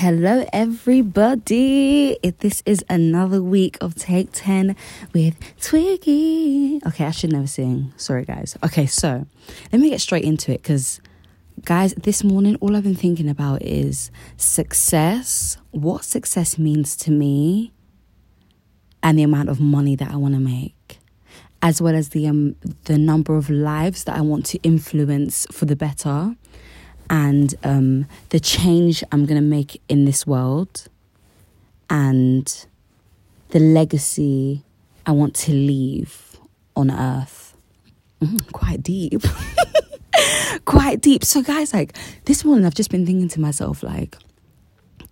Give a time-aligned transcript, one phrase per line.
[0.00, 2.16] Hello, everybody.
[2.38, 4.76] This is another week of Take 10
[5.12, 6.80] with Twiggy.
[6.86, 7.92] Okay, I should never sing.
[7.96, 8.56] Sorry, guys.
[8.64, 9.26] Okay, so
[9.72, 11.00] let me get straight into it because,
[11.64, 17.72] guys, this morning, all I've been thinking about is success, what success means to me,
[19.02, 21.00] and the amount of money that I want to make,
[21.60, 22.54] as well as the, um,
[22.84, 26.36] the number of lives that I want to influence for the better
[27.10, 30.88] and um, the change I'm going to make in this world
[31.90, 32.66] and
[33.50, 34.62] the legacy
[35.06, 36.36] I want to leave
[36.76, 37.54] on earth.
[38.20, 39.22] Mm, quite deep.
[40.64, 41.24] quite deep.
[41.24, 41.96] So, guys, like
[42.26, 44.16] this morning, I've just been thinking to myself, like,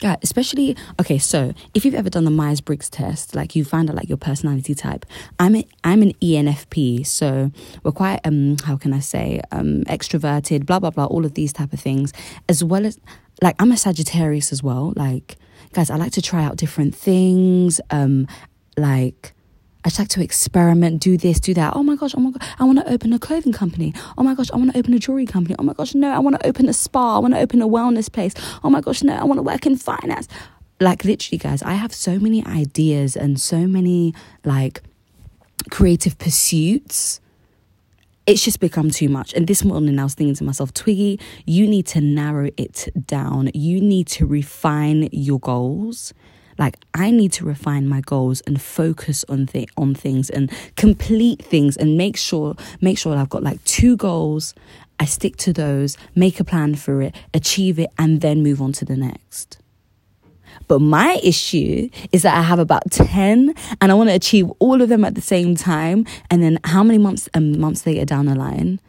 [0.00, 1.18] yeah, especially okay.
[1.18, 4.18] So if you've ever done the Myers Briggs test, like you find out like your
[4.18, 5.06] personality type.
[5.38, 7.50] I'm a, I'm an ENFP, so
[7.82, 11.52] we're quite um how can I say um extroverted, blah blah blah, all of these
[11.52, 12.12] type of things,
[12.48, 12.98] as well as
[13.42, 14.92] like I'm a Sagittarius as well.
[14.96, 15.36] Like
[15.72, 17.80] guys, I like to try out different things.
[17.90, 18.26] Um,
[18.76, 19.32] like
[19.84, 21.76] I just like to experiment, do this, do that.
[21.76, 23.92] Oh my gosh, oh my god, I want to open a clothing company.
[24.16, 25.54] Oh my gosh, I want to open a jewelry company.
[25.58, 27.16] Oh my gosh, no, I want to open a spa.
[27.16, 28.32] I want to open a wellness place.
[28.62, 30.26] Oh my gosh, no, I want to work in finance.
[30.80, 34.82] Like literally, guys, I have so many ideas and so many like
[35.70, 37.20] creative pursuits.
[38.26, 39.34] It's just become too much.
[39.34, 43.50] And this morning I was thinking to myself, Twiggy, you need to narrow it down.
[43.52, 46.14] You need to refine your goals
[46.58, 51.44] like I need to refine my goals and focus on th- on things and complete
[51.44, 54.54] things and make sure make sure I've got like two goals.
[55.00, 58.72] I stick to those, make a plan for it, achieve it, and then move on
[58.74, 59.58] to the next.
[60.68, 64.80] But my issue is that I have about 10 and I want to achieve all
[64.80, 66.06] of them at the same time.
[66.30, 68.80] And then how many months and um, months later down the line,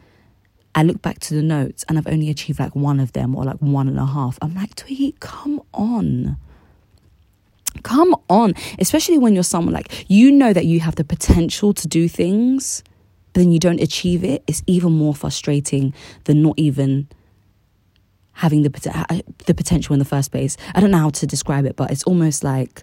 [0.74, 3.44] I look back to the notes and I've only achieved like one of them or
[3.44, 4.38] like one and a half.
[4.42, 6.36] I'm like, Twiggy, come on.
[7.82, 11.88] Come on, especially when you're someone like you know that you have the potential to
[11.88, 12.82] do things,
[13.32, 14.42] but then you don't achieve it.
[14.46, 15.94] It's even more frustrating
[16.24, 17.08] than not even
[18.32, 20.56] having the uh, the potential in the first place.
[20.74, 22.82] I don't know how to describe it, but it's almost like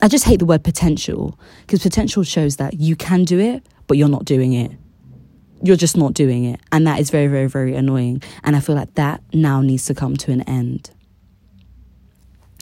[0.00, 3.96] I just hate the word potential because potential shows that you can do it, but
[3.96, 4.72] you're not doing it.
[5.62, 8.22] You're just not doing it, and that is very, very, very annoying.
[8.42, 10.90] And I feel like that now needs to come to an end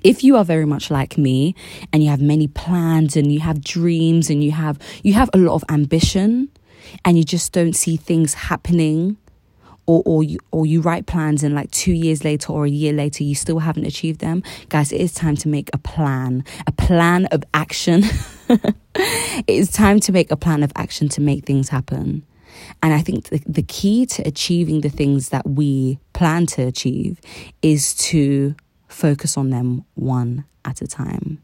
[0.04, 1.54] if you are very much like me
[1.92, 5.38] and you have many plans and you have dreams and you have you have a
[5.38, 6.48] lot of ambition
[7.04, 9.16] and you just don't see things happening
[9.86, 12.92] or or you or you write plans and like 2 years later or a year
[12.92, 16.72] later you still haven't achieved them guys it is time to make a plan a
[16.72, 18.04] plan of action.
[18.94, 22.24] It is time to make a plan of action to make things happen.
[22.82, 27.18] And I think the, the key to achieving the things that we plan to achieve
[27.62, 28.54] is to
[28.92, 31.42] focus on them one at a time.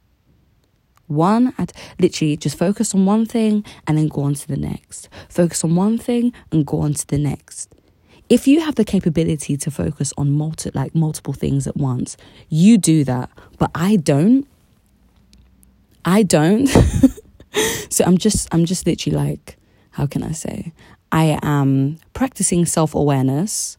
[1.06, 5.08] One at literally just focus on one thing and then go on to the next.
[5.28, 7.74] Focus on one thing and go on to the next.
[8.28, 12.18] If you have the capability to focus on multi like multiple things at once,
[12.50, 13.30] you do that.
[13.58, 14.46] But I don't.
[16.04, 16.66] I don't.
[17.88, 19.56] so I'm just I'm just literally like,
[19.92, 20.72] how can I say?
[21.10, 23.78] I am practicing self-awareness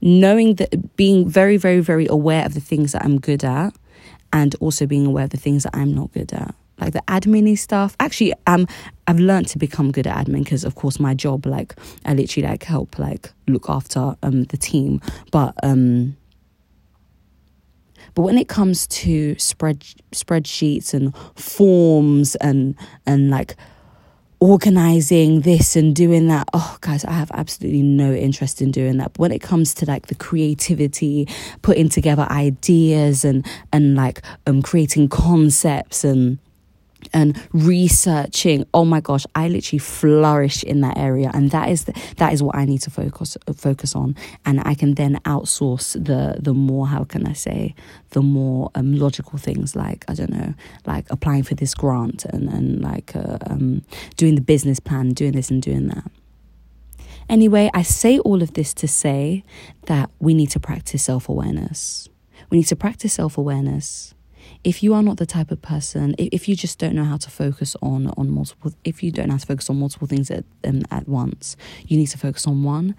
[0.00, 3.74] knowing that being very, very, very aware of the things that I'm good at
[4.32, 6.54] and also being aware of the things that I'm not good at.
[6.80, 7.96] Like the admin stuff.
[7.98, 8.68] Actually, um,
[9.08, 12.48] I've learned to become good at admin because, of course, my job, like, I literally
[12.48, 15.00] like help, like, look after um the team.
[15.32, 16.16] But um,
[18.14, 19.80] but when it comes to spread
[20.12, 22.76] spreadsheets and forms and
[23.06, 23.56] and like
[24.40, 26.48] organizing this and doing that.
[26.52, 29.14] Oh, guys, I have absolutely no interest in doing that.
[29.14, 31.28] But when it comes to like the creativity,
[31.62, 36.38] putting together ideas and and like um creating concepts and
[37.12, 41.30] and researching oh my gosh i literally flourish in that area.
[41.32, 44.16] And that is the, that is what i need to focus focus on.
[44.44, 47.74] And i can then outsource the the more how can i say
[48.10, 50.54] the more um, logical things like i don't know
[50.86, 53.82] like applying for this grant and and like uh, um,
[54.16, 56.10] doing the business plan doing this and doing that.
[57.28, 59.44] Anyway i say all of this to say
[59.86, 62.08] that we need to practice self-awareness.
[62.50, 64.14] We need to practice self-awareness
[64.64, 67.30] if you are not the type of person, if you just don't know how to
[67.30, 70.44] focus on on multiple, if you don't know how to focus on multiple things at
[70.64, 71.56] um, at once,
[71.86, 72.94] you need to focus on one.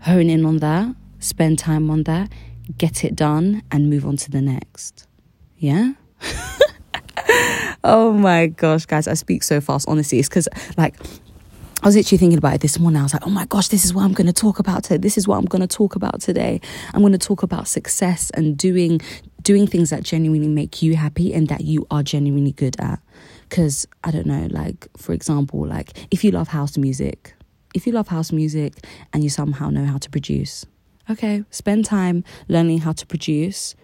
[0.00, 2.30] Hone in on that, spend time on that,
[2.76, 5.06] get it done, and move on to the next.
[5.56, 5.92] Yeah.
[7.84, 9.88] oh my gosh, guys, I speak so fast.
[9.88, 10.96] Honestly, it's because like
[11.82, 13.00] I was literally thinking about it this morning.
[13.00, 14.98] I was like, oh my gosh, this is what I'm going to talk about today.
[14.98, 16.60] This is what I'm going to talk about today.
[16.94, 19.00] I'm going to talk about success and doing
[19.42, 23.00] doing things that genuinely make you happy and that you are genuinely good at.
[23.48, 27.34] Because I don't know, like for example, like if you love house music,
[27.74, 28.74] if you love house music
[29.12, 30.64] and you somehow know how to produce,
[31.10, 33.74] okay, spend time learning how to produce.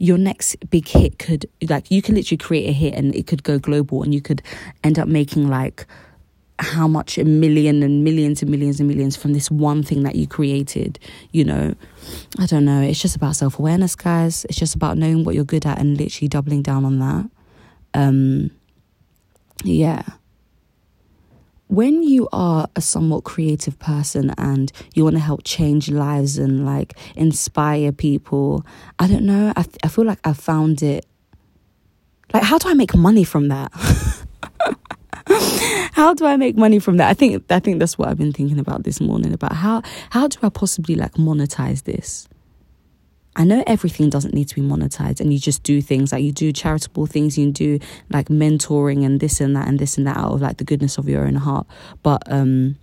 [0.00, 3.42] Your next big hit could like you could literally create a hit and it could
[3.42, 4.42] go global and you could
[4.84, 5.88] end up making like
[6.60, 10.16] how much a million and millions and millions and millions from this one thing that
[10.16, 10.98] you created
[11.32, 11.74] you know?
[12.38, 12.80] I don't know.
[12.80, 14.44] It's just about self-awareness guys.
[14.46, 17.30] It's just about knowing what you're good at and literally doubling down on that.
[17.94, 18.50] Um
[19.64, 20.02] yeah.
[21.68, 26.64] When you are a somewhat creative person and you want to help change lives and
[26.64, 28.64] like inspire people
[28.98, 29.52] i don't know.
[29.54, 31.04] I, I feel like i found it
[32.32, 33.70] like how do i make money from that
[35.98, 37.10] how do I make money from that?
[37.10, 40.28] I think I think that's what I've been thinking about this morning about how how
[40.28, 42.28] do I possibly like monetize this?
[43.34, 46.30] I know everything doesn't need to be monetized and you just do things like you
[46.30, 47.80] do charitable things, you do
[48.10, 50.98] like mentoring and this and that and this and that out of like the goodness
[50.98, 51.66] of your own heart.
[52.04, 52.76] But um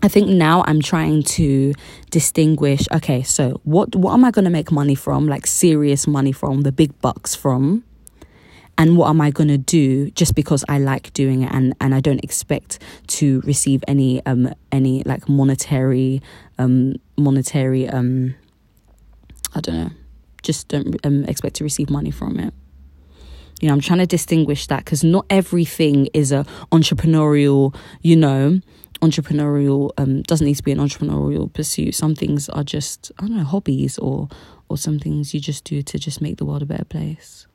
[0.00, 1.74] I think now I'm trying to
[2.10, 5.26] distinguish okay, so what what am I going to make money from?
[5.26, 7.82] Like serious money from, the big bucks from?
[8.78, 11.94] And what am I going to do just because I like doing it and, and
[11.94, 12.78] I don't expect
[13.08, 16.22] to receive any um any like monetary
[16.58, 18.34] um monetary um
[19.54, 19.90] I don't know
[20.42, 22.52] just don't um, expect to receive money from it.
[23.60, 28.60] You know i'm trying to distinguish that because not everything is a entrepreneurial you know
[29.00, 31.94] entrepreneurial um doesn't need to be an entrepreneurial pursuit.
[31.94, 34.28] Some things are just i don't know hobbies or
[34.68, 37.46] or some things you just do to just make the world a better place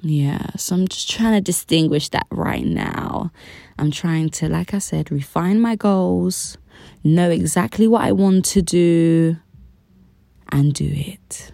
[0.00, 3.32] yeah, so I'm just trying to distinguish that right now.
[3.78, 6.56] I'm trying to, like I said, refine my goals,
[7.02, 9.36] know exactly what I want to do,
[10.50, 11.52] and do it.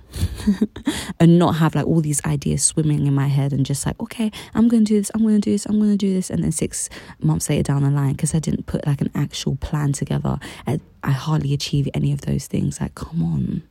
[1.20, 4.30] and not have like all these ideas swimming in my head and just like, okay,
[4.54, 6.30] I'm going to do this, I'm going to do this, I'm going to do this.
[6.30, 6.88] And then six
[7.20, 10.80] months later down the line, because I didn't put like an actual plan together, I,
[11.02, 12.80] I hardly achieve any of those things.
[12.80, 13.62] Like, come on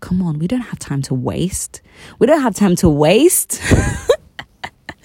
[0.00, 1.82] come on, we don't have time to waste.
[2.18, 3.60] We don't have time to waste.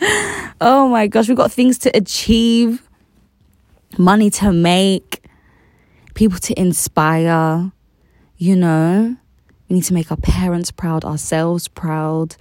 [0.62, 2.88] oh my gosh, we've got things to achieve,
[3.98, 5.26] money to make,
[6.14, 7.72] people to inspire.
[8.38, 9.16] You know,
[9.70, 12.36] we need to make our parents proud, ourselves proud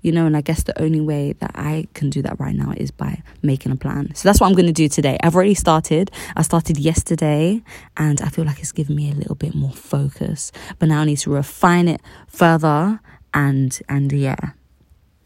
[0.00, 2.72] you know, and I guess the only way that I can do that right now
[2.76, 4.14] is by making a plan.
[4.14, 5.18] So that's what I'm going to do today.
[5.22, 6.10] I've already started.
[6.36, 7.62] I started yesterday
[7.96, 10.52] and I feel like it's given me a little bit more focus.
[10.78, 13.00] But now I need to refine it further
[13.34, 14.52] and and yeah,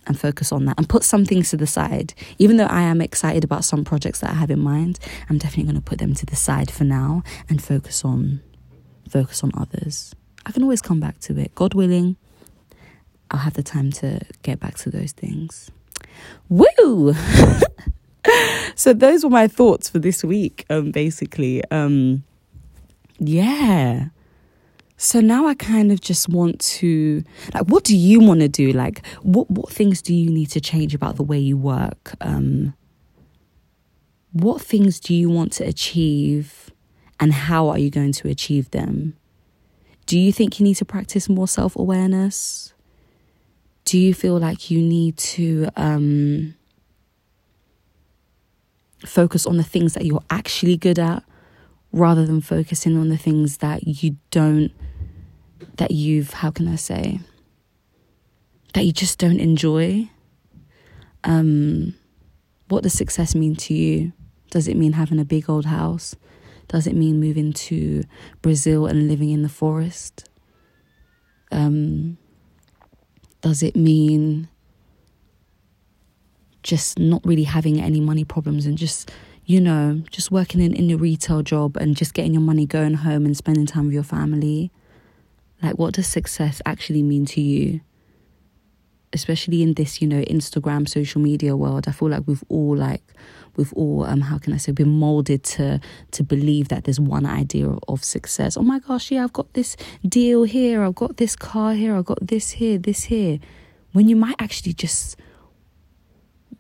[0.06, 2.14] and focus on that and put some things to the side.
[2.38, 4.98] Even though I am excited about some projects that I have in mind,
[5.28, 8.40] I'm definitely going to put them to the side for now and focus on
[9.08, 10.14] focus on others.
[10.46, 11.54] I can always come back to it.
[11.54, 12.16] God willing,
[13.32, 15.70] I'll have the time to get back to those things.
[16.48, 17.14] Woo!
[18.76, 21.64] so those were my thoughts for this week, um, basically.
[21.70, 22.22] Um,
[23.18, 24.08] yeah.
[24.98, 27.24] So now I kind of just want to
[27.54, 28.70] like what do you want to do?
[28.70, 32.14] Like what what things do you need to change about the way you work?
[32.20, 32.74] Um
[34.32, 36.70] what things do you want to achieve
[37.18, 39.16] and how are you going to achieve them?
[40.06, 42.72] Do you think you need to practice more self-awareness?
[43.84, 46.54] Do you feel like you need to um,
[49.04, 51.22] focus on the things that you're actually good at
[51.92, 54.70] rather than focusing on the things that you don't,
[55.76, 57.20] that you've, how can I say,
[58.74, 60.08] that you just don't enjoy?
[61.24, 61.94] Um,
[62.68, 64.12] what does success mean to you?
[64.50, 66.14] Does it mean having a big old house?
[66.68, 68.04] Does it mean moving to
[68.40, 70.28] Brazil and living in the forest?
[71.50, 72.16] Um,
[73.42, 74.48] does it mean
[76.62, 79.10] just not really having any money problems and just,
[79.44, 82.94] you know, just working in, in a retail job and just getting your money, going
[82.94, 84.70] home and spending time with your family?
[85.60, 87.80] Like, what does success actually mean to you?
[89.12, 93.02] Especially in this, you know, Instagram, social media world, I feel like we've all like
[93.56, 95.80] we've all um how can I say been molded to
[96.12, 98.56] to believe that there's one idea of success.
[98.56, 102.04] Oh my gosh, yeah, I've got this deal here, I've got this car here, I've
[102.04, 103.38] got this here, this here.
[103.92, 105.16] When you might actually just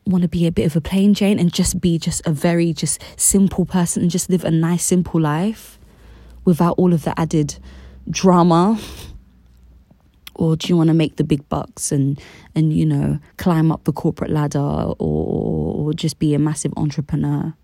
[0.04, 2.72] want to be a bit of a plain Jane and just be just a very
[2.72, 5.78] just simple person and just live a nice simple life
[6.44, 7.58] without all of the added
[8.10, 8.78] drama
[10.34, 12.20] or do you want to make the big bucks and
[12.54, 17.54] and you know climb up the corporate ladder or, or just be a massive entrepreneur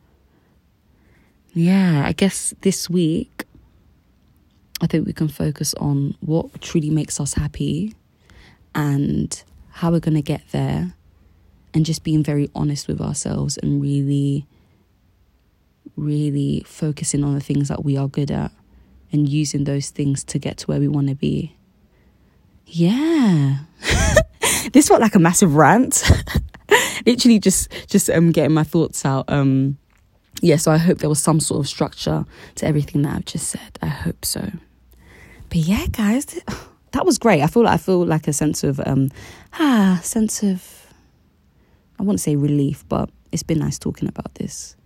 [1.58, 3.44] yeah, I guess this week,
[4.80, 7.94] I think we can focus on what truly makes us happy
[8.76, 10.94] and how we're going to get there
[11.74, 14.46] and just being very honest with ourselves and really
[15.96, 18.52] really focusing on the things that we are good at
[19.10, 21.56] and using those things to get to where we want to be.
[22.68, 23.58] Yeah.
[24.72, 26.10] this felt like a massive rant.
[27.06, 29.24] Literally just just um getting my thoughts out.
[29.28, 29.78] Um
[30.40, 32.24] yeah, so I hope there was some sort of structure
[32.56, 33.78] to everything that I've just said.
[33.82, 34.52] I hope so.
[35.48, 36.26] But yeah, guys,
[36.92, 37.42] that was great.
[37.42, 39.10] I feel like I feel like a sense of um
[39.54, 40.86] ah sense of
[41.98, 44.76] I wouldn't say relief, but it's been nice talking about this.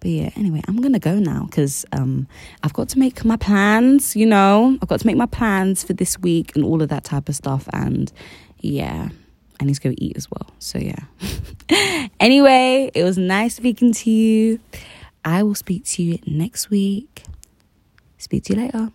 [0.00, 2.28] But yeah, anyway, I'm gonna go now because um,
[2.62, 4.14] I've got to make my plans.
[4.14, 7.04] You know, I've got to make my plans for this week and all of that
[7.04, 7.68] type of stuff.
[7.72, 8.12] And
[8.60, 9.08] yeah,
[9.60, 10.50] I need to go eat as well.
[10.58, 12.08] So yeah.
[12.20, 14.60] anyway, it was nice speaking to you.
[15.24, 17.24] I will speak to you next week.
[18.18, 18.92] Speak to you later.